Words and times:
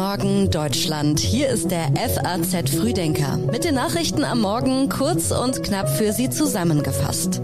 Morgen 0.00 0.50
Deutschland. 0.50 1.20
Hier 1.20 1.50
ist 1.50 1.70
der 1.70 1.92
FAZ 1.92 2.70
Frühdenker. 2.70 3.36
Mit 3.36 3.64
den 3.64 3.74
Nachrichten 3.74 4.24
am 4.24 4.40
Morgen 4.40 4.88
kurz 4.88 5.30
und 5.30 5.62
knapp 5.62 5.90
für 5.90 6.14
Sie 6.14 6.30
zusammengefasst. 6.30 7.42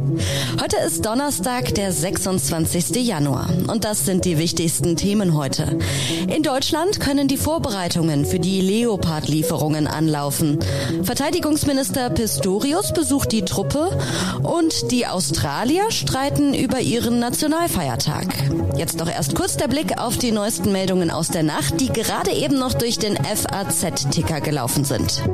Heute 0.59 0.79
ist 0.87 1.05
Donnerstag, 1.05 1.75
der 1.75 1.93
26. 1.93 2.97
Januar. 3.07 3.51
Und 3.67 3.85
das 3.85 4.07
sind 4.07 4.25
die 4.25 4.39
wichtigsten 4.39 4.97
Themen 4.97 5.35
heute. 5.35 5.79
In 6.35 6.43
Deutschland 6.43 6.99
können 6.99 7.29
die 7.29 7.37
Vorbereitungen 7.37 8.25
für 8.25 8.39
die 8.39 8.63
Leopard-Lieferungen 8.63 9.87
anlaufen. 9.87 10.59
Verteidigungsminister 11.03 12.09
Pistorius 12.09 12.95
besucht 12.95 13.33
die 13.33 13.45
Truppe 13.45 13.91
und 14.43 14.91
die 14.91 15.07
Australier 15.07 15.91
streiten 15.91 16.55
über 16.55 16.81
ihren 16.81 17.19
Nationalfeiertag. 17.19 18.29
Jetzt 18.79 19.01
doch 19.01 19.11
erst 19.11 19.35
kurz 19.35 19.59
der 19.59 19.69
Blick 19.69 19.99
auf 19.99 20.17
die 20.17 20.33
neuesten 20.33 20.73
Meldungen 20.73 21.11
aus 21.11 21.29
der 21.29 21.43
Nacht, 21.43 21.81
die 21.81 21.89
gerade 21.89 22.31
eben 22.47 22.59
noch 22.61 22.75
durch 22.75 22.97
den 22.97 23.17
FAZ-Ticker 23.17 24.41
gelaufen 24.41 24.85
sind. 24.85 25.25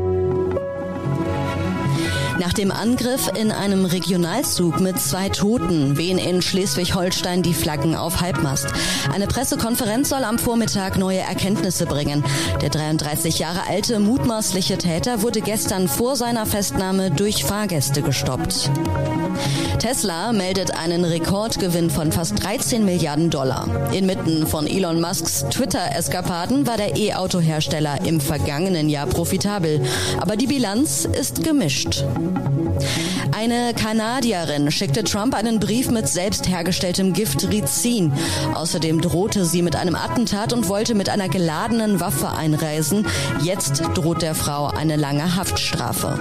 Nach 2.38 2.52
dem 2.52 2.70
Angriff 2.70 3.30
in 3.38 3.52
einem 3.52 3.84
Regionalzug 3.84 4.80
mit 4.80 5.00
zwei 5.00 5.28
Toten 5.28 5.96
wehen 5.96 6.18
in 6.18 6.42
Schleswig-Holstein 6.42 7.42
die 7.42 7.54
Flaggen 7.54 7.94
auf 7.94 8.20
Halbmast. 8.20 8.66
Eine 9.12 9.26
Pressekonferenz 9.26 10.08
soll 10.08 10.24
am 10.24 10.38
Vormittag 10.38 10.98
neue 10.98 11.20
Erkenntnisse 11.20 11.86
bringen. 11.86 12.24
Der 12.60 12.70
33 12.70 13.38
Jahre 13.38 13.68
alte 13.68 14.00
mutmaßliche 14.00 14.78
Täter 14.78 15.22
wurde 15.22 15.40
gestern 15.40 15.88
vor 15.88 16.16
seiner 16.16 16.46
Festnahme 16.46 17.10
durch 17.10 17.44
Fahrgäste 17.44 18.02
gestoppt. 18.02 18.70
Tesla 19.78 20.32
meldet 20.32 20.76
einen 20.76 21.04
Rekordgewinn 21.04 21.90
von 21.90 22.12
fast 22.12 22.42
13 22.42 22.84
Milliarden 22.84 23.30
Dollar. 23.30 23.68
Inmitten 23.92 24.46
von 24.46 24.66
Elon 24.66 25.00
Musks 25.00 25.44
Twitter-Eskapaden 25.50 26.66
war 26.66 26.76
der 26.76 26.96
E-Auto-Hersteller 26.96 28.04
im 28.04 28.20
vergangenen 28.20 28.88
Jahr 28.88 29.06
profitabel. 29.06 29.82
Aber 30.20 30.36
die 30.36 30.46
Bilanz 30.46 31.04
ist 31.04 31.42
gemischt. 31.42 32.04
Eine 33.32 33.74
Kanadierin 33.74 34.70
schickte 34.70 35.04
Trump 35.04 35.34
einen 35.34 35.58
Brief 35.58 35.90
mit 35.90 36.08
selbst 36.08 36.48
hergestelltem 36.48 37.12
Gift 37.12 37.48
Rizin. 37.50 38.12
Außerdem 38.54 39.00
drohte 39.00 39.44
sie 39.44 39.62
mit 39.62 39.74
einem 39.74 39.94
Attentat 39.94 40.52
und 40.52 40.68
wollte 40.68 40.94
mit 40.94 41.08
einer 41.08 41.28
geladenen 41.28 42.00
Waffe 42.00 42.30
einreisen. 42.30 43.06
Jetzt 43.42 43.82
droht 43.94 44.22
der 44.22 44.34
Frau 44.34 44.66
eine 44.68 44.96
lange 44.96 45.34
Haftstrafe. 45.36 46.18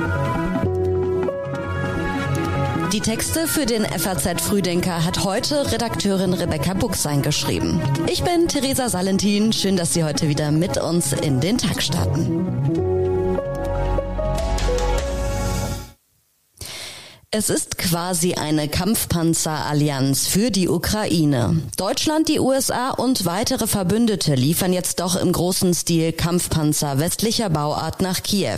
Die 2.91 2.99
Texte 2.99 3.47
für 3.47 3.65
den 3.65 3.85
FAZ 3.85 4.41
Frühdenker 4.41 5.05
hat 5.05 5.23
heute 5.23 5.71
Redakteurin 5.71 6.33
Rebecca 6.33 6.73
Buchsein 6.73 7.21
geschrieben. 7.21 7.81
Ich 8.07 8.21
bin 8.23 8.49
Theresa 8.49 8.89
Salentin. 8.89 9.53
Schön, 9.53 9.77
dass 9.77 9.93
Sie 9.93 10.03
heute 10.03 10.27
wieder 10.27 10.51
mit 10.51 10.77
uns 10.77 11.13
in 11.13 11.39
den 11.39 11.57
Tag 11.57 11.81
starten. 11.81 12.90
Es 17.33 17.49
ist 17.49 17.77
quasi 17.77 18.33
eine 18.33 18.67
Kampfpanzerallianz 18.67 20.27
für 20.27 20.51
die 20.51 20.67
Ukraine. 20.67 21.61
Deutschland, 21.77 22.27
die 22.27 22.41
USA 22.41 22.89
und 22.89 23.23
weitere 23.23 23.67
Verbündete 23.67 24.35
liefern 24.35 24.73
jetzt 24.73 24.99
doch 24.99 25.15
im 25.15 25.31
großen 25.31 25.73
Stil 25.73 26.11
Kampfpanzer 26.11 26.99
westlicher 26.99 27.49
Bauart 27.49 28.01
nach 28.01 28.21
Kiew. 28.21 28.57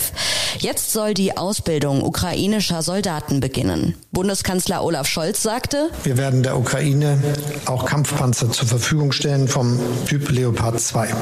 Jetzt 0.57 0.91
soll 0.91 1.13
die 1.13 1.37
Ausbildung 1.37 2.03
ukrainischer 2.03 2.81
Soldaten 2.81 3.41
beginnen. 3.41 3.93
Bundeskanzler 4.11 4.83
Olaf 4.83 5.07
Scholz 5.07 5.43
sagte, 5.43 5.91
wir 6.03 6.17
werden 6.17 6.41
der 6.41 6.57
Ukraine 6.57 7.19
auch 7.67 7.85
Kampfpanzer 7.85 8.49
zur 8.51 8.67
Verfügung 8.67 9.11
stellen 9.11 9.47
vom 9.47 9.79
Typ 10.07 10.31
Leopard 10.31 10.79
2. 10.79 11.13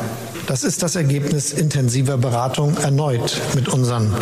Das 0.48 0.64
ist 0.64 0.84
das 0.84 0.96
Ergebnis 0.96 1.52
intensiver 1.52 2.18
Beratung 2.18 2.78
erneut 2.78 3.42
mit 3.56 3.68
unseren 3.68 4.14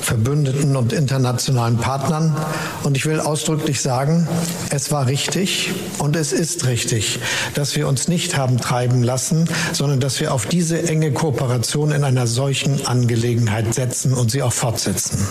Verbündeten 0.00 0.76
und 0.76 0.94
internationalen 0.94 1.76
Partnern. 1.76 2.34
Und 2.82 2.96
ich 2.96 3.06
will 3.06 3.20
ausdrücklich 3.20 3.80
sagen, 3.80 4.26
es 4.70 4.90
war 4.90 5.06
richtig 5.06 5.70
und 5.98 6.16
es 6.16 6.32
ist 6.32 6.66
richtig, 6.66 7.20
dass 7.54 7.76
wir 7.76 7.88
uns 7.88 8.08
nicht 8.08 8.36
haben 8.36 8.58
treiben 8.58 9.02
lassen, 9.02 9.48
sondern 9.72 10.00
dass 10.00 10.20
wir 10.20 10.32
auf 10.32 10.46
diese 10.46 10.82
enge 10.88 11.12
Kooperation 11.12 11.92
in 11.92 12.04
einer 12.04 12.26
solchen 12.26 12.86
Angelegenheit 12.86 13.74
setzen 13.74 14.14
und 14.14 14.30
sie 14.30 14.42
auch 14.42 14.52
fortsetzen. 14.52 15.26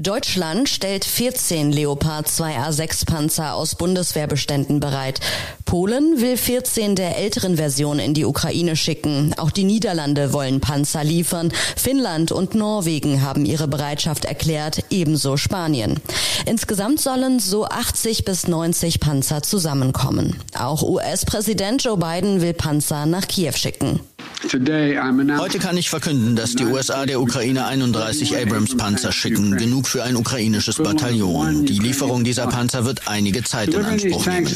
Deutschland 0.00 0.68
stellt 0.68 1.04
14 1.04 1.72
Leopard 1.72 2.28
2A6 2.28 3.04
Panzer 3.04 3.54
aus 3.54 3.74
Bundeswehrbeständen 3.74 4.78
bereit. 4.78 5.18
Polen 5.64 6.20
will 6.20 6.36
14 6.36 6.94
der 6.94 7.16
älteren 7.16 7.56
Versionen 7.56 7.98
in 7.98 8.14
die 8.14 8.24
Ukraine 8.24 8.76
schicken. 8.76 9.34
Auch 9.38 9.50
die 9.50 9.64
Niederlande 9.64 10.32
wollen 10.32 10.60
Panzer 10.60 11.02
liefern. 11.02 11.52
Finnland 11.74 12.30
und 12.30 12.54
Norwegen 12.54 13.22
haben 13.22 13.44
ihre 13.44 13.66
Bereitschaft 13.66 14.24
erklärt, 14.24 14.84
ebenso 14.90 15.36
Spanien. 15.36 15.98
Insgesamt 16.46 17.00
sollen 17.00 17.40
so 17.40 17.64
80 17.64 18.24
bis 18.24 18.46
90 18.46 19.00
Panzer 19.00 19.42
zusammenkommen. 19.42 20.36
Auch 20.56 20.84
US-Präsident 20.84 21.82
Joe 21.82 21.96
Biden 21.96 22.40
will 22.40 22.54
Panzer 22.54 23.04
nach 23.04 23.26
Kiew 23.26 23.50
schicken. 23.50 23.98
Heute 24.42 25.58
kann 25.58 25.76
ich 25.76 25.90
verkünden, 25.90 26.36
dass 26.36 26.54
die 26.54 26.64
USA 26.64 27.06
der 27.06 27.20
Ukraine 27.20 27.66
31 27.66 28.36
Abrams-Panzer 28.36 29.12
schicken, 29.12 29.56
genug 29.56 29.88
für 29.88 30.04
ein 30.04 30.16
ukrainisches 30.16 30.76
Bataillon. 30.76 31.66
Die 31.66 31.78
Lieferung 31.78 32.24
dieser 32.24 32.46
Panzer 32.46 32.84
wird 32.84 33.08
einige 33.08 33.42
Zeit 33.42 33.74
in 33.74 33.84
Anspruch 33.84 34.26
nehmen. 34.26 34.46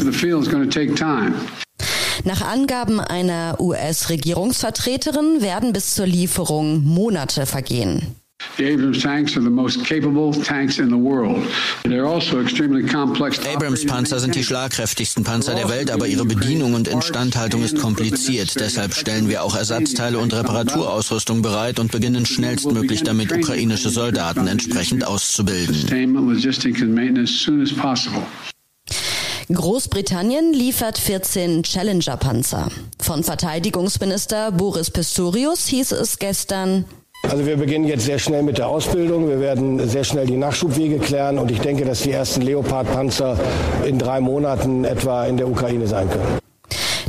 Nach 2.25 2.41
Angaben 2.43 3.01
einer 3.01 3.57
US-Regierungsvertreterin 3.59 5.43
werden 5.43 5.73
bis 5.73 5.95
zur 5.95 6.07
Lieferung 6.07 6.85
Monate 6.85 7.47
vergehen. 7.47 8.22
The 8.57 8.75
Abrams 8.75 9.03
tanks 9.03 9.37
are 9.37 9.43
the 9.43 9.51
most 9.51 9.85
capable 9.85 10.33
tanks 10.33 10.79
in 10.79 10.91
the 10.91 10.97
world. 10.97 11.43
They're 11.85 12.07
also 12.07 12.41
extremely 12.41 12.87
complex. 12.87 13.39
Abrams 13.47 13.87
Panzer 13.87 14.21
sind 14.21 14.35
die 14.35 14.45
schlagkräftigsten 14.45 15.25
Panzer 15.25 15.55
der 15.55 15.71
Welt, 15.71 15.91
aber 15.91 16.07
ihre 16.07 16.27
Bedienung 16.27 16.75
und 16.75 16.87
Instandhaltung 16.87 17.63
ist 17.63 17.79
kompliziert. 17.79 18.55
Deshalb 18.61 18.95
stellen 18.95 19.29
wir 19.29 19.43
auch 19.43 19.57
Ersatzteile 19.57 20.19
und 20.19 20.35
Reparaturausrüstung 20.35 21.41
bereit 21.41 21.79
und 21.79 21.93
beginnen 21.93 22.27
schnellstmöglich 22.27 23.03
damit, 23.03 23.33
ukrainische 23.33 23.89
Soldaten 23.89 24.47
entsprechend 24.47 25.07
auszubilden. 25.07 25.87
Großbritannien 29.51 30.53
liefert 30.53 30.99
14 30.99 31.63
Challenger-Panzer. 31.63 32.71
Von 33.01 33.25
Verteidigungsminister 33.25 34.53
Boris 34.53 34.91
Pistorius 34.91 35.67
hieß 35.67 35.93
es 35.93 36.19
gestern, 36.19 36.85
also 37.23 37.47
wir 37.47 37.57
beginnen 37.57 37.87
jetzt 37.87 38.05
sehr 38.05 38.19
schnell 38.19 38.43
mit 38.43 38.59
der 38.59 38.69
Ausbildung. 38.69 39.29
Wir 39.29 39.41
werden 39.41 39.89
sehr 39.89 40.05
schnell 40.05 40.27
die 40.27 40.37
Nachschubwege 40.37 40.99
klären 40.99 41.39
und 41.39 41.51
ich 41.51 41.61
denke, 41.61 41.85
dass 41.85 42.03
die 42.03 42.11
ersten 42.11 42.43
Leopard-Panzer 42.43 43.39
in 43.85 43.99
drei 43.99 44.21
Monaten 44.21 44.85
etwa 44.85 45.25
in 45.27 45.37
der 45.37 45.49
Ukraine 45.49 45.87
sein 45.87 46.11
können. 46.11 46.39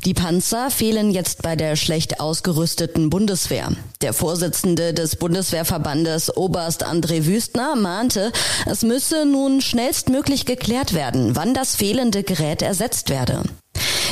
Die 0.05 0.13
Panzer 0.13 0.69
fehlen 0.69 1.11
jetzt 1.11 1.43
bei 1.43 1.55
der 1.55 1.77
schlecht 1.77 2.19
ausgerüsteten 2.19 3.09
Bundeswehr. 3.09 3.69
Der 4.01 4.11
Vorsitzende 4.11 4.93
des 4.93 5.15
Bundeswehrverbandes 5.15 6.35
Oberst 6.35 6.85
André 6.85 7.25
Wüstner 7.25 7.77
mahnte, 7.77 8.33
es 8.65 8.83
müsse 8.83 9.25
nun 9.25 9.61
schnellstmöglich 9.61 10.45
geklärt 10.45 10.93
werden, 10.93 11.37
wann 11.37 11.53
das 11.53 11.77
fehlende 11.77 12.23
Gerät 12.23 12.61
ersetzt 12.61 13.09
werde. 13.09 13.43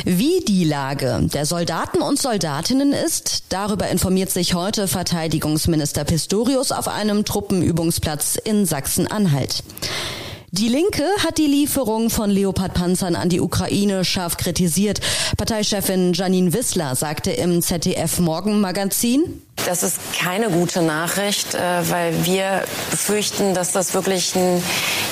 Wie 0.06 0.44
die 0.48 0.64
Lage 0.64 1.28
der 1.32 1.46
Soldaten 1.46 2.02
und 2.02 2.20
Soldatinnen 2.20 2.92
ist, 2.92 3.44
darüber 3.50 3.88
informiert 3.90 4.32
sich 4.32 4.56
heute 4.56 4.88
Verteidigungsminister 4.88 6.06
Pistorius 6.06 6.72
auf 6.72 6.88
einem 6.88 7.24
Truppenübungsplatz 7.24 8.36
in 8.36 8.66
Sachsen-Anhalt. 8.66 9.64
Die 10.54 10.68
Linke 10.68 11.06
hat 11.24 11.38
die 11.38 11.46
Lieferung 11.46 12.10
von 12.10 12.30
Leopard-Panzern 12.30 13.16
an 13.16 13.30
die 13.30 13.40
Ukraine 13.40 14.04
scharf 14.04 14.38
kritisiert. 14.38 15.00
Parteichefin 15.38 16.14
Janine 16.14 16.52
Wissler 16.52 16.96
sagte 16.96 17.32
im 17.32 17.62
ZDF 17.62 18.20
Morgenmagazin, 18.20 19.42
das 19.66 19.84
ist 19.84 20.00
keine 20.18 20.50
gute 20.50 20.82
Nachricht, 20.82 21.54
äh, 21.54 21.60
weil 21.90 22.26
wir 22.26 22.64
befürchten, 22.90 23.54
dass 23.54 23.72
das 23.72 23.94
wirklich 23.94 24.36
ein 24.36 24.64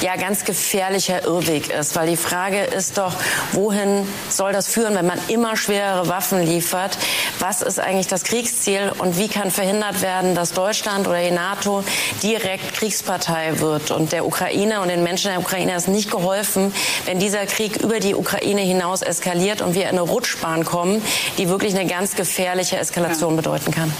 ja, 0.01 0.15
ganz 0.15 0.45
gefährlicher 0.45 1.23
Irrweg 1.25 1.69
ist. 1.69 1.95
Weil 1.95 2.07
die 2.07 2.17
Frage 2.17 2.63
ist 2.63 2.97
doch, 2.97 3.13
wohin 3.51 4.07
soll 4.29 4.51
das 4.53 4.67
führen, 4.67 4.95
wenn 4.95 5.05
man 5.05 5.19
immer 5.27 5.55
schwerere 5.55 6.07
Waffen 6.07 6.41
liefert? 6.43 6.97
Was 7.39 7.61
ist 7.61 7.79
eigentlich 7.79 8.07
das 8.07 8.23
Kriegsziel 8.23 8.91
und 8.97 9.17
wie 9.17 9.27
kann 9.27 9.51
verhindert 9.51 10.01
werden, 10.01 10.35
dass 10.35 10.53
Deutschland 10.53 11.07
oder 11.07 11.21
die 11.21 11.31
NATO 11.31 11.83
direkt 12.23 12.73
Kriegspartei 12.73 13.59
wird? 13.59 13.91
Und 13.91 14.11
der 14.11 14.25
Ukraine 14.25 14.81
und 14.81 14.89
den 14.89 15.03
Menschen 15.03 15.31
der 15.31 15.39
Ukraine 15.39 15.75
ist 15.75 15.87
nicht 15.87 16.11
geholfen, 16.11 16.73
wenn 17.05 17.19
dieser 17.19 17.45
Krieg 17.45 17.77
über 17.77 17.99
die 17.99 18.15
Ukraine 18.15 18.61
hinaus 18.61 19.01
eskaliert 19.01 19.61
und 19.61 19.75
wir 19.75 19.83
in 19.83 19.89
eine 19.89 20.01
Rutschbahn 20.01 20.65
kommen, 20.65 21.01
die 21.37 21.49
wirklich 21.49 21.75
eine 21.75 21.87
ganz 21.87 22.15
gefährliche 22.15 22.77
Eskalation 22.77 23.35
bedeuten 23.35 23.71
kann. 23.71 23.93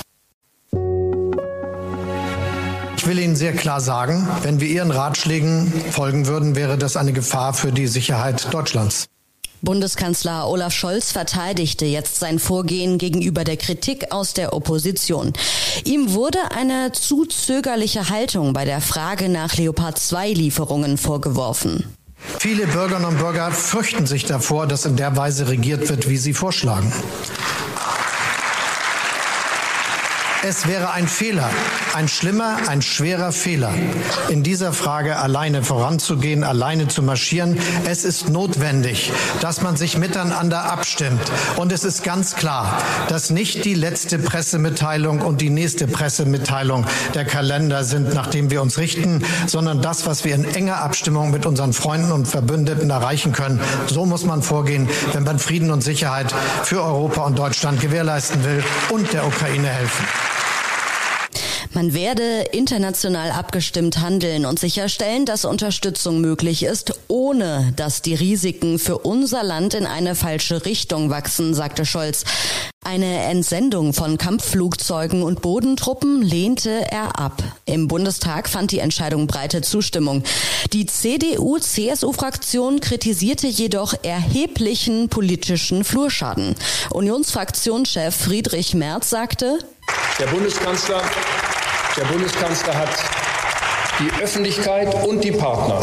Will 3.10 3.20
Ihnen 3.20 3.36
sehr 3.36 3.54
klar 3.54 3.82
sagen, 3.82 4.28
wenn 4.44 4.62
wir 4.62 4.68
Ihren 4.68 4.92
Ratschlägen 4.92 5.74
folgen 5.92 6.28
würden, 6.28 6.56
wäre 6.56 6.78
das 6.78 6.96
eine 6.96 7.12
Gefahr 7.12 7.54
für 7.56 7.72
die 7.72 7.88
Sicherheit 7.88 8.54
Deutschlands. 8.54 9.08
Bundeskanzler 9.62 10.48
Olaf 10.48 10.74
Scholz 10.74 11.12
verteidigte 11.12 11.86
jetzt 11.86 12.20
sein 12.20 12.38
Vorgehen 12.38 13.00
gegenüber 13.00 13.44
der 13.44 13.58
Kritik 13.58 14.12
aus 14.12 14.34
der 14.34 14.54
Opposition. 14.54 15.34
Ihm 15.84 16.14
wurde 16.14 16.38
eine 16.56 16.92
zu 16.92 17.26
zögerliche 17.26 18.10
Haltung 18.10 18.54
bei 18.54 18.64
der 18.64 18.80
Frage 18.80 19.28
nach 19.28 19.58
Leopard 19.58 19.98
2 19.98 20.30
Lieferungen 20.30 21.00
vorgeworfen. 21.00 21.84
Viele 22.38 22.68
Bürgerinnen 22.68 23.06
und 23.06 23.18
Bürger 23.18 23.52
fürchten 23.52 24.06
sich 24.06 24.26
davor, 24.26 24.68
dass 24.68 24.86
in 24.86 24.98
der 24.98 25.18
Weise 25.18 25.50
regiert 25.50 25.90
wird, 25.90 26.08
wie 26.08 26.18
sie 26.18 26.34
vorschlagen. 26.34 26.94
Es 30.42 30.68
wäre 30.68 30.92
ein 30.92 31.10
Fehler, 31.10 31.50
ein 31.94 32.08
schlimmer, 32.08 32.58
ein 32.68 32.82
schwerer 32.82 33.32
Fehler, 33.32 33.74
in 34.30 34.44
dieser 34.44 34.74
Frage 34.74 35.18
alleine 35.18 35.64
voranzugehen, 35.64 36.44
alleine 36.44 36.88
zu 36.88 37.02
marschieren. 37.02 37.58
Es 37.86 38.06
ist 38.06 38.30
notwendig, 38.30 39.12
dass 39.42 39.62
man 39.62 39.76
sich 39.76 39.98
miteinander 39.98 40.72
abstimmt. 40.72 41.22
Und 41.58 41.72
es 41.72 41.84
ist 41.84 42.04
ganz 42.04 42.36
klar, 42.36 42.78
dass 43.08 43.30
nicht 43.30 43.66
die 43.66 43.74
letzte 43.74 44.20
Pressemitteilung 44.20 45.22
und 45.22 45.42
die 45.42 45.50
nächste 45.50 45.88
Pressemitteilung 45.88 46.86
der 47.16 47.26
Kalender 47.26 47.84
sind, 47.84 48.14
nach 48.14 48.28
dem 48.28 48.52
wir 48.52 48.62
uns 48.62 48.78
richten, 48.78 49.24
sondern 49.48 49.82
das, 49.82 50.06
was 50.06 50.24
wir 50.24 50.36
in 50.36 50.46
enger 50.46 50.82
Abstimmung 50.82 51.32
mit 51.32 51.46
unseren 51.46 51.74
Freunden 51.74 52.12
und 52.12 52.28
Verbündeten 52.28 52.90
erreichen 52.90 53.34
können. 53.34 53.60
So 53.88 54.06
muss 54.06 54.26
man 54.26 54.42
vorgehen, 54.42 54.88
wenn 55.14 55.24
man 55.24 55.40
Frieden 55.40 55.72
und 55.72 55.84
Sicherheit 55.84 56.34
für 56.64 56.84
Europa 56.84 57.24
und 57.24 57.38
Deutschland 57.38 57.82
gewährleisten 57.82 58.44
will 58.44 58.64
und 58.92 59.12
der 59.14 59.26
Ukraine 59.26 59.68
helfen. 59.68 60.06
Man 61.72 61.94
werde 61.94 62.42
international 62.52 63.30
abgestimmt 63.30 64.00
handeln 64.00 64.46
und 64.46 64.60
sicherstellen, 64.60 65.26
dass 65.26 65.46
Unterstützung 65.46 66.20
möglich 66.20 66.64
ist, 66.64 66.94
ohne 67.08 67.74
dass 67.76 68.02
die 68.02 68.16
Risiken 68.16 68.80
für 68.80 68.98
unser 68.98 69.44
Land 69.44 69.76
in 69.76 69.86
eine 69.86 70.16
falsche 70.16 70.66
Richtung 70.66 71.12
wachsen, 71.12 71.54
sagte 71.54 71.86
Scholz. 71.86 72.26
Eine 72.84 73.24
Entsendung 73.26 73.94
von 73.94 74.18
Kampfflugzeugen 74.18 75.22
und 75.22 75.44
Bodentruppen 75.44 76.24
lehnte 76.24 76.90
er 76.90 77.20
ab. 77.20 77.44
Im 77.66 77.88
Bundestag 77.88 78.50
fand 78.50 78.72
die 78.72 78.80
Entscheidung 78.80 79.28
breite 79.28 79.62
Zustimmung. 79.62 80.24
Die 80.74 80.88
CDU-CSU-Fraktion 80.88 82.80
kritisierte 82.80 83.46
jedoch 83.46 83.94
erheblichen 84.02 85.10
politischen 85.10 85.84
Flurschaden. 85.84 86.56
Unionsfraktionschef 86.90 88.16
Friedrich 88.16 88.74
Merz 88.74 89.12
sagte, 89.12 89.60
der 90.20 90.28
Bundeskanzler 90.28 91.02
der 91.98 92.06
Bundeskanzler 92.06 92.76
hat 92.76 92.90
die 94.00 94.24
Öffentlichkeit 94.24 95.06
und 95.06 95.24
die 95.24 95.32
Partner 95.32 95.82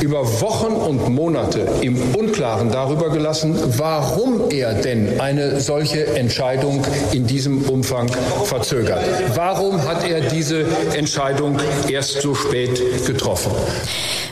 über 0.00 0.40
Wochen 0.40 0.72
und 0.74 1.08
Monate 1.08 1.66
im 1.80 2.14
Unklaren 2.14 2.70
darüber 2.70 3.10
gelassen, 3.10 3.58
warum 3.76 4.50
er 4.50 4.74
denn 4.74 5.20
eine 5.20 5.60
solche 5.60 6.06
Entscheidung 6.06 6.84
in 7.12 7.26
diesem 7.26 7.62
Umfang 7.62 8.08
verzögert. 8.44 9.04
Warum 9.34 9.82
hat 9.88 10.08
er 10.08 10.20
diese 10.20 10.66
Entscheidung 10.94 11.58
erst 11.88 12.22
so 12.22 12.34
spät 12.34 12.80
getroffen? 13.06 13.50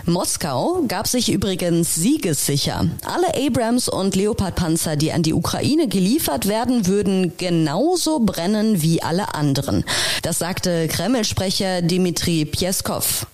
Moskau 0.06 0.84
gab 0.86 1.08
sich 1.08 1.32
übrigens 1.32 1.96
siegessicher. 1.96 2.88
Alle 3.04 3.46
Abrams 3.46 3.88
und 3.88 4.14
Leopard-Panzer, 4.14 4.96
die 4.96 5.12
an 5.12 5.22
die 5.22 5.34
Ukraine 5.34 5.88
geliefert 5.88 6.46
werden, 6.46 6.86
würden 6.86 7.36
genauso 7.36 8.20
brennen 8.20 8.82
wie 8.82 9.02
alle 9.02 9.34
anderen. 9.34 9.84
Das 10.22 10.38
sagte 10.38 10.86
Kreml-Sprecher 10.88 11.82
Dmitri 11.82 12.44
Peskov. 12.44 13.26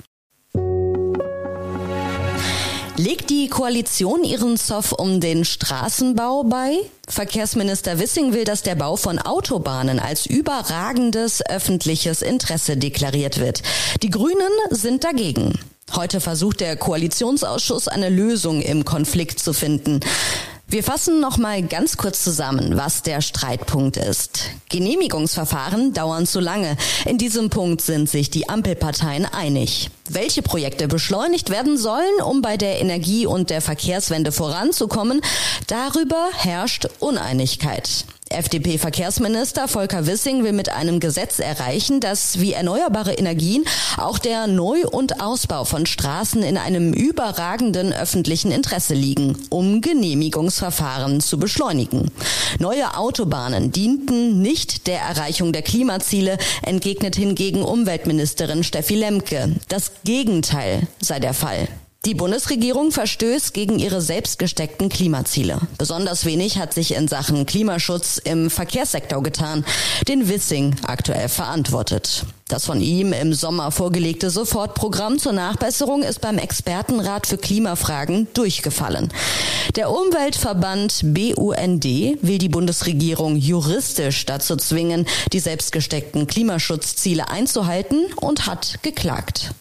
Legt 2.97 3.31
die 3.31 3.49
Koalition 3.49 4.23
ihren 4.23 4.57
Zoff 4.57 4.93
um 4.93 5.21
den 5.21 5.45
Straßenbau 5.45 6.45
bei? 6.45 6.77
Verkehrsminister 7.09 7.99
Wissing 7.99 8.33
will, 8.33 8.45
dass 8.45 8.63
der 8.63 8.75
Bau 8.75 8.97
von 8.97 9.19
Autobahnen 9.19 9.99
als 9.99 10.27
überragendes 10.27 11.45
öffentliches 11.45 12.23
Interesse 12.23 12.77
deklariert 12.77 13.41
wird. 13.41 13.63
Die 14.03 14.11
Grünen 14.11 14.53
sind 14.71 15.05
dagegen. 15.05 15.59
Heute 15.95 16.21
versucht 16.21 16.61
der 16.61 16.77
Koalitionsausschuss 16.77 17.87
eine 17.87 18.09
Lösung 18.09 18.63
im 18.63 18.85
Konflikt 18.85 19.39
zu 19.39 19.53
finden. 19.53 20.01
Wir 20.67 20.83
fassen 20.83 21.21
noch 21.21 21.37
mal 21.37 21.61
ganz 21.63 21.99
kurz 21.99 22.25
zusammen, 22.25 22.79
was 22.79 23.03
der 23.03 23.21
Streitpunkt 23.21 23.99
ist. 23.99 24.45
Genehmigungsverfahren 24.71 25.93
dauern 25.93 26.27
zu 26.27 26.41
lange. 26.41 26.79
In 27.05 27.19
diesem 27.19 27.51
Punkt 27.51 27.83
sind 27.83 28.09
sich 28.09 28.31
die 28.31 28.49
Ampelparteien 28.49 29.27
einig. 29.27 29.91
Welche 30.09 30.41
Projekte 30.41 30.89
beschleunigt 30.89 31.51
werden 31.51 31.77
sollen, 31.77 32.23
um 32.25 32.41
bei 32.41 32.57
der 32.57 32.81
Energie- 32.81 33.27
und 33.27 33.51
der 33.51 33.61
Verkehrswende 33.61 34.33
voranzukommen, 34.33 35.21
darüber 35.67 36.31
herrscht 36.35 36.89
Uneinigkeit. 37.01 38.07
FDP-Verkehrsminister 38.33 39.69
Volker 39.69 40.07
Wissing 40.07 40.45
will 40.45 40.53
mit 40.53 40.69
einem 40.69 41.01
Gesetz 41.01 41.39
erreichen, 41.39 42.01
dass 42.01 42.41
wie 42.41 42.53
erneuerbare 42.53 43.15
Energien 43.15 43.65
auch 43.97 44.19
der 44.19 44.47
Neu- 44.47 44.87
und 44.87 45.21
Ausbau 45.21 45.65
von 45.65 45.87
Straßen 45.87 46.43
in 46.43 46.57
einem 46.57 46.93
überragenden 46.93 47.93
öffentlichen 47.93 48.51
Interesse 48.51 48.95
liegen, 48.95 49.37
um 49.51 49.81
Genehmigungsverfahren 49.81 51.21
zu 51.21 51.39
beschleunigen. 51.39 52.11
Neue 52.59 52.97
Autobahnen 52.97 53.73
dienten 53.73 54.43
nicht 54.43 54.87
der 54.87 55.01
Erreichung 55.01 55.53
der 55.53 55.63
Klimaziele, 55.63 56.39
entgegnet 56.63 57.17
hingegen 57.17 57.63
Umweltministerin 57.63 58.65
Steffi 58.65 58.95
Lemke. 58.95 59.53
Das 59.69 59.93
Gegenteil 60.05 60.87
sei 61.01 61.21
der 61.21 61.35
Fall. 61.35 61.69
Die 62.05 62.15
Bundesregierung 62.15 62.91
verstößt 62.91 63.55
gegen 63.55 63.79
ihre 63.79 64.01
selbst 64.01 64.41
gesteckten 64.41 64.89
Klimaziele. 64.89 65.61
Besonders 65.79 66.25
wenig 66.25 66.59
hat 66.59 66.75
sich 66.75 66.95
in 66.95 67.07
Sachen 67.07 67.47
Klimaschutz 67.47 68.19
im 68.19 68.51
Verkehrssektor 68.51 69.23
getan, 69.23 69.65
den 70.09 70.29
Wissing 70.29 70.75
aktuell 70.85 71.29
verantwortet. 71.29 72.25
Das 72.49 72.67
von 72.67 72.81
ihm 72.81 73.13
im 73.13 73.33
Sommer 73.33 73.71
vorgelegte 73.71 74.31
Sofortprogramm 74.31 75.21
zur 75.21 75.31
Nachbesserung 75.31 76.03
ist 76.03 76.21
beim 76.21 76.39
Expertenrat 76.39 77.29
für 77.29 77.39
Klimafragen 77.39 78.27
durchgefallen. 78.35 79.13
Der 79.77 79.89
Umweltverband 79.89 81.03
BUND 81.05 81.85
will 81.85 82.39
die 82.39 82.49
Bundesregierung 82.49 83.37
juristisch 83.37 84.27
dazu 84.27 84.57
zwingen, 84.57 85.07
die 85.33 85.39
selbstgesteckten 85.39 86.27
Klimaschutzziele 86.27 87.29
einzuhalten 87.29 88.07
und 88.17 88.47
hat 88.47 88.81
geklagt. 88.83 89.55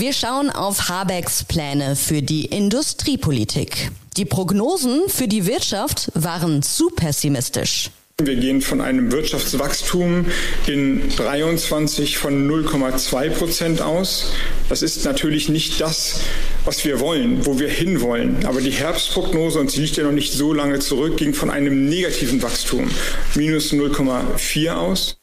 Wir 0.00 0.14
schauen 0.14 0.48
auf 0.48 0.88
Habecks 0.88 1.44
Pläne 1.44 1.94
für 1.94 2.22
die 2.22 2.46
Industriepolitik. 2.46 3.90
Die 4.16 4.24
Prognosen 4.24 5.02
für 5.08 5.28
die 5.28 5.44
Wirtschaft 5.44 6.10
waren 6.14 6.62
zu 6.62 6.88
pessimistisch. 6.88 7.90
Wir 8.16 8.36
gehen 8.36 8.62
von 8.62 8.80
einem 8.80 9.12
Wirtschaftswachstum 9.12 10.24
in 10.66 11.02
23 11.16 12.16
von 12.16 12.50
0,2 12.50 13.28
Prozent 13.28 13.82
aus. 13.82 14.32
Das 14.70 14.80
ist 14.80 15.04
natürlich 15.04 15.50
nicht 15.50 15.82
das, 15.82 16.20
was 16.64 16.82
wir 16.86 16.98
wollen, 17.00 17.44
wo 17.44 17.58
wir 17.58 17.68
hinwollen. 17.68 18.46
Aber 18.46 18.62
die 18.62 18.70
Herbstprognose, 18.70 19.60
und 19.60 19.70
sie 19.70 19.82
liegt 19.82 19.98
ja 19.98 20.04
noch 20.04 20.12
nicht 20.12 20.32
so 20.32 20.54
lange 20.54 20.78
zurück, 20.78 21.18
ging 21.18 21.34
von 21.34 21.50
einem 21.50 21.90
negativen 21.90 22.42
Wachstum, 22.42 22.90
minus 23.34 23.74
0,4 23.74 24.72
aus. 24.72 25.19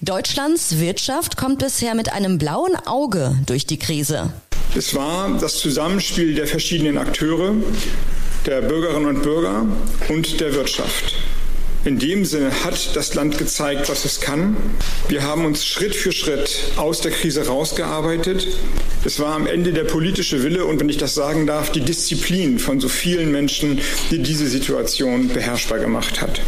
Deutschlands 0.00 0.78
Wirtschaft 0.78 1.36
kommt 1.36 1.58
bisher 1.58 1.96
mit 1.96 2.12
einem 2.12 2.38
blauen 2.38 2.76
Auge 2.86 3.36
durch 3.46 3.66
die 3.66 3.80
Krise. 3.80 4.32
Es 4.76 4.94
war 4.94 5.36
das 5.40 5.56
Zusammenspiel 5.56 6.36
der 6.36 6.46
verschiedenen 6.46 6.98
Akteure, 6.98 7.54
der 8.46 8.62
Bürgerinnen 8.62 9.06
und 9.06 9.22
Bürger 9.22 9.66
und 10.08 10.38
der 10.40 10.54
Wirtschaft. 10.54 11.16
In 11.84 11.98
dem 11.98 12.24
Sinne 12.24 12.52
hat 12.64 12.94
das 12.94 13.14
Land 13.14 13.38
gezeigt, 13.38 13.88
was 13.88 14.04
es 14.04 14.20
kann. 14.20 14.56
Wir 15.08 15.24
haben 15.24 15.44
uns 15.44 15.66
Schritt 15.66 15.96
für 15.96 16.12
Schritt 16.12 16.72
aus 16.76 17.00
der 17.00 17.10
Krise 17.10 17.48
rausgearbeitet. 17.48 18.46
Es 19.04 19.18
war 19.18 19.34
am 19.34 19.48
Ende 19.48 19.72
der 19.72 19.84
politische 19.84 20.44
Wille 20.44 20.64
und, 20.64 20.78
wenn 20.78 20.88
ich 20.88 20.98
das 20.98 21.14
sagen 21.14 21.46
darf, 21.46 21.72
die 21.72 21.80
Disziplin 21.80 22.60
von 22.60 22.78
so 22.78 22.88
vielen 22.88 23.32
Menschen, 23.32 23.80
die 24.12 24.22
diese 24.22 24.46
Situation 24.46 25.28
beherrschbar 25.28 25.80
gemacht 25.80 26.20
hat. 26.20 26.40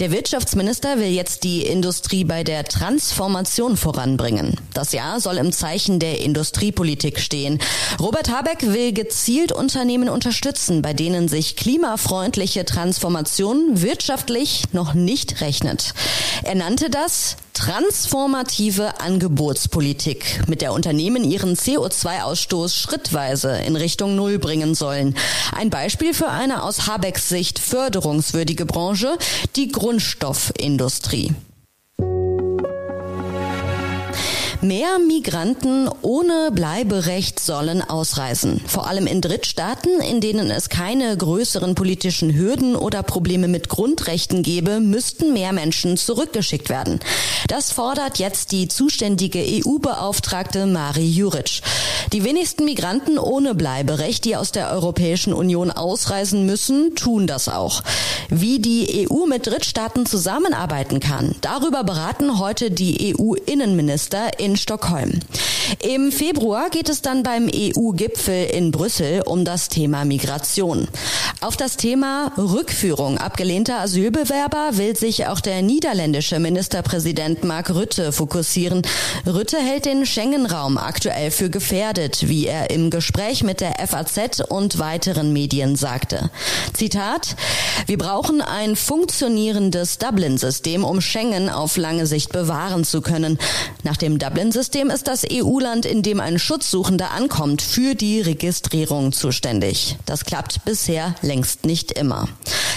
Der 0.00 0.10
Wirtschaftsminister 0.10 0.98
will 0.98 1.10
jetzt 1.10 1.44
die 1.44 1.62
Industrie 1.62 2.24
bei 2.24 2.42
der 2.42 2.64
Transformation 2.64 3.76
voranbringen. 3.76 4.58
Das 4.72 4.92
Jahr 4.92 5.20
soll 5.20 5.36
im 5.36 5.52
Zeichen 5.52 6.00
der 6.00 6.20
Industriepolitik 6.20 7.20
stehen. 7.20 7.60
Robert 8.00 8.28
Habeck 8.28 8.62
will 8.62 8.92
gezielt 8.92 9.52
Unternehmen 9.52 10.08
unterstützen, 10.08 10.82
bei 10.82 10.94
denen 10.94 11.28
sich 11.28 11.54
klimafreundliche 11.54 12.64
Transformation 12.64 13.82
wirtschaftlich 13.82 14.64
noch 14.72 14.94
nicht 14.94 15.40
rechnet. 15.40 15.94
Er 16.42 16.56
nannte 16.56 16.90
das 16.90 17.36
transformative 17.54 19.00
Angebotspolitik, 19.00 20.42
mit 20.48 20.60
der 20.60 20.72
Unternehmen 20.72 21.24
ihren 21.24 21.54
CO2-Ausstoß 21.54 22.74
schrittweise 22.74 23.56
in 23.56 23.76
Richtung 23.76 24.16
Null 24.16 24.38
bringen 24.38 24.74
sollen. 24.74 25.16
Ein 25.52 25.70
Beispiel 25.70 26.12
für 26.12 26.28
eine 26.28 26.62
aus 26.62 26.86
Habecks 26.86 27.28
Sicht 27.28 27.58
förderungswürdige 27.58 28.66
Branche, 28.66 29.16
die 29.56 29.68
Grundstoffindustrie. 29.68 31.32
Mehr 34.64 34.98
Migranten 34.98 35.90
ohne 36.00 36.50
Bleiberecht 36.50 37.38
sollen 37.38 37.82
ausreisen. 37.82 38.62
Vor 38.66 38.86
allem 38.86 39.06
in 39.06 39.20
Drittstaaten, 39.20 40.00
in 40.00 40.22
denen 40.22 40.50
es 40.50 40.70
keine 40.70 41.14
größeren 41.14 41.74
politischen 41.74 42.34
Hürden 42.34 42.74
oder 42.74 43.02
Probleme 43.02 43.46
mit 43.46 43.68
Grundrechten 43.68 44.42
gäbe, 44.42 44.80
müssten 44.80 45.34
mehr 45.34 45.52
Menschen 45.52 45.98
zurückgeschickt 45.98 46.70
werden. 46.70 47.00
Das 47.46 47.72
fordert 47.72 48.18
jetzt 48.18 48.52
die 48.52 48.66
zuständige 48.66 49.40
EU-Beauftragte 49.40 50.64
Mari 50.64 51.08
Juric. 51.08 51.60
Die 52.14 52.24
wenigsten 52.24 52.64
Migranten 52.64 53.18
ohne 53.18 53.54
Bleiberecht, 53.54 54.24
die 54.24 54.34
aus 54.34 54.50
der 54.50 54.70
Europäischen 54.70 55.34
Union 55.34 55.72
ausreisen 55.72 56.46
müssen, 56.46 56.94
tun 56.94 57.26
das 57.26 57.50
auch. 57.50 57.82
Wie 58.30 58.60
die 58.60 59.06
EU 59.10 59.26
mit 59.26 59.46
Drittstaaten 59.46 60.06
zusammenarbeiten 60.06 61.00
kann, 61.00 61.34
darüber 61.42 61.84
beraten 61.84 62.38
heute 62.38 62.70
die 62.70 63.14
EU-Innenminister 63.14 64.38
in 64.38 64.53
Stockholm. 64.56 65.20
Im 65.82 66.12
Februar 66.12 66.70
geht 66.70 66.88
es 66.88 67.02
dann 67.02 67.22
beim 67.22 67.50
EU-Gipfel 67.52 68.46
in 68.46 68.70
Brüssel 68.70 69.22
um 69.24 69.44
das 69.44 69.68
Thema 69.68 70.04
Migration. 70.04 70.88
Auf 71.40 71.56
das 71.56 71.76
Thema 71.76 72.32
Rückführung 72.36 73.18
abgelehnter 73.18 73.80
Asylbewerber 73.80 74.70
will 74.72 74.96
sich 74.96 75.26
auch 75.26 75.40
der 75.40 75.62
niederländische 75.62 76.38
Ministerpräsident 76.38 77.44
Mark 77.44 77.70
Rütte 77.70 78.12
fokussieren. 78.12 78.82
Rütte 79.26 79.58
hält 79.58 79.86
den 79.86 80.06
Schengen-Raum 80.06 80.78
aktuell 80.78 81.30
für 81.30 81.50
gefährdet, 81.50 82.28
wie 82.28 82.46
er 82.46 82.70
im 82.70 82.90
Gespräch 82.90 83.42
mit 83.42 83.60
der 83.60 83.74
FAZ 83.86 84.40
und 84.48 84.78
weiteren 84.78 85.32
Medien 85.32 85.76
sagte. 85.76 86.30
Zitat, 86.72 87.36
wir 87.86 87.98
brauchen 87.98 88.40
ein 88.40 88.76
funktionierendes 88.76 89.98
Dublin-System, 89.98 90.84
um 90.84 91.00
Schengen 91.00 91.48
auf 91.48 91.76
lange 91.76 92.06
Sicht 92.06 92.32
bewahren 92.32 92.84
zu 92.84 93.00
können. 93.00 93.38
Nach 93.82 93.96
dem 93.96 94.18
Dublin-System 94.44 94.90
ist 94.90 95.08
das 95.08 95.24
EU-Land, 95.32 95.86
in 95.86 96.02
dem 96.02 96.20
ein 96.20 96.38
Schutzsuchender 96.38 97.12
ankommt, 97.12 97.62
für 97.62 97.94
die 97.94 98.20
Registrierung 98.20 99.10
zuständig. 99.12 99.96
Das 100.04 100.26
klappt 100.26 100.66
bisher 100.66 101.14
längst 101.22 101.64
nicht 101.64 101.92
immer. 101.92 102.28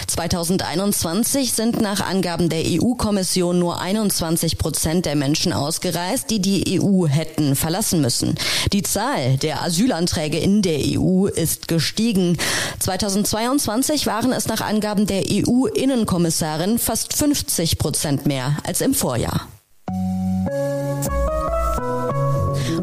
2021 0.08 1.52
sind 1.52 1.82
nach 1.82 2.00
Angaben 2.00 2.48
der 2.48 2.64
EU-Kommission 2.64 3.60
nur 3.60 3.82
21 3.82 4.58
Prozent 4.58 5.06
der 5.06 5.18
Menschen 5.18 5.52
ausgereist, 5.52 6.30
die 6.30 6.40
die 6.40 6.80
EU 6.80 7.06
hätten 7.06 7.58
verlassen 7.58 8.00
müssen. 8.00 8.36
Die 8.72 8.84
Zahl 8.84 9.36
der 9.36 9.62
Asylanträge 9.62 10.40
in 10.40 10.62
der 10.62 10.80
EU 10.80 11.26
ist 11.26 11.68
gestiegen. 11.68 12.38
2022 12.80 14.08
waren 14.08 14.32
es 14.32 14.48
nach 14.48 14.62
Angaben 14.62 15.06
der 15.06 15.24
EU-Innenkommissarin 15.30 16.80
fast 16.80 17.12
50 17.12 17.78
Prozent 17.78 18.26
mehr 18.26 18.56
als 18.64 18.80
im 18.80 18.94
Vorjahr. 18.94 19.48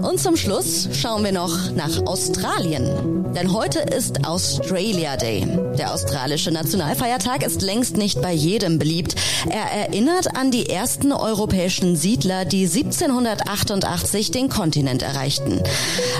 Und 0.04 0.20
zum 0.20 0.37
Schluss 0.37 0.88
schauen 0.92 1.25
wir 1.25 1.32
noch 1.32 1.70
nach 1.73 2.04
Australien. 2.04 3.25
Denn 3.34 3.52
heute 3.52 3.80
ist 3.80 4.26
Australia 4.26 5.16
Day. 5.16 5.46
Der 5.78 5.92
australische 5.92 6.50
Nationalfeiertag 6.50 7.44
ist 7.44 7.62
längst 7.62 7.96
nicht 7.96 8.20
bei 8.20 8.32
jedem 8.32 8.78
beliebt. 8.78 9.16
Er 9.49 9.64
erinnert 9.73 10.37
an 10.37 10.50
die 10.50 10.68
ersten 10.68 11.11
europäischen 11.11 11.96
Siedler, 11.96 12.44
die 12.44 12.66
1788 12.66 14.30
den 14.30 14.49
Kontinent 14.49 15.02
erreichten. 15.02 15.61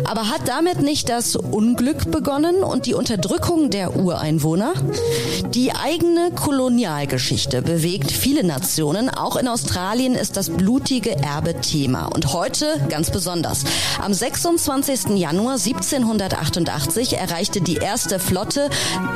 Aber 0.05 0.29
hat 0.29 0.49
damit 0.49 0.81
nicht 0.81 1.09
das 1.09 1.37
Unglück 1.37 2.11
begonnen 2.11 2.65
und 2.65 2.87
die 2.87 2.95
Unterdrückung 2.95 3.71
der 3.71 3.97
Ureinwohner? 3.97 4.73
Die 5.55 5.73
eigene 5.73 6.31
Kolonialgeschichte 6.35 7.63
bewegt 7.63 8.11
viele 8.11 8.45
Nationen. 8.45 9.09
Auch 9.09 9.37
in 9.37 9.47
Australien 9.47 10.15
ist 10.15 10.37
das 10.37 10.51
blutige 10.51 11.17
Erbe 11.19 11.61
Thema. 11.61 12.07
Und 12.07 12.33
heute 12.33 12.67
ganz 12.89 13.11
besonders. 13.11 13.65
Am 14.01 14.13
26. 14.13 15.17
Januar 15.17 15.55
1788 15.55 17.17
erreichte 17.17 17.61
die 17.61 17.77
erste 17.77 18.19
Flotte, 18.19 18.69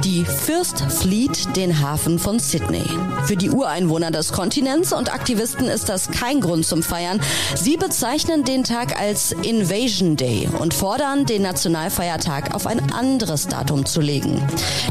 die 0.03 0.25
First 0.25 0.81
Fleet, 0.81 1.57
den 1.57 1.81
Hafen 1.81 2.19
von 2.19 2.39
Sydney. 2.39 2.85
Für 3.27 3.37
die 3.37 3.51
Ureinwohner 3.51 4.11
des 4.11 4.33
Kontinents 4.33 4.93
und 4.93 5.13
Aktivisten 5.13 5.67
ist 5.67 5.89
das 5.89 6.11
kein 6.11 6.41
Grund 6.41 6.65
zum 6.65 6.83
Feiern. 6.83 7.21
Sie 7.55 7.77
bezeichnen 7.77 8.45
den 8.45 8.65
Tag 8.65 8.99
als 8.99 9.33
Invasion 9.33 10.17
Day 10.17 10.49
und 10.59 10.73
fordern, 10.73 11.27
den 11.27 11.43
Nationalfeiertag 11.43 12.55
auf 12.55 12.67
ein 12.67 12.93
anderes 12.93 13.47
Datum 13.49 13.85
zu 13.85 14.01
legen. 14.01 14.43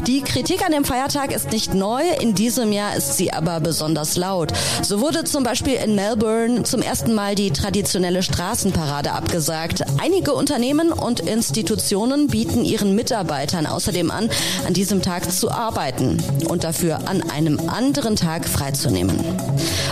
Die 0.06 0.20
Kritik 0.20 0.64
an 0.64 0.72
dem 0.72 0.84
Feiertag 0.84 1.32
ist 1.32 1.50
nicht 1.50 1.74
neu, 1.74 2.02
in 2.20 2.34
diesem 2.34 2.72
Jahr 2.72 2.94
ist 2.94 3.16
sie 3.16 3.32
aber 3.32 3.60
besonders 3.60 4.16
laut. 4.16 4.52
So 4.82 5.00
wurde 5.00 5.24
zum 5.24 5.42
Beispiel 5.42 5.74
in 5.74 5.94
Melbourne 5.94 6.62
zum 6.62 6.82
ersten 6.82 7.14
Mal 7.14 7.34
die 7.34 7.50
traditionelle 7.50 8.22
Straßenparade 8.22 9.12
abgesagt 9.12 9.57
gesagt, 9.66 9.82
einige 10.00 10.34
Unternehmen 10.34 10.92
und 10.92 11.20
Institutionen 11.20 12.28
bieten 12.28 12.64
ihren 12.64 12.94
Mitarbeitern 12.94 13.66
außerdem 13.66 14.10
an, 14.10 14.30
an 14.66 14.72
diesem 14.72 15.02
Tag 15.02 15.30
zu 15.32 15.50
arbeiten 15.50 16.22
und 16.48 16.62
dafür 16.62 17.08
an 17.08 17.28
einem 17.28 17.68
anderen 17.68 18.14
Tag 18.14 18.46
freizunehmen. 18.46 19.18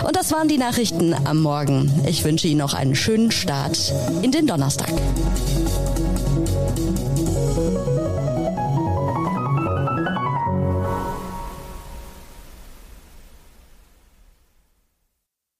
Und 0.05 0.15
das 0.15 0.31
waren 0.31 0.47
die 0.47 0.57
Nachrichten 0.57 1.13
am 1.13 1.41
Morgen. 1.41 1.91
Ich 2.07 2.23
wünsche 2.23 2.47
Ihnen 2.47 2.59
noch 2.59 2.73
einen 2.73 2.95
schönen 2.95 3.31
Start 3.31 3.93
in 4.21 4.31
den 4.31 4.47
Donnerstag. 4.47 4.93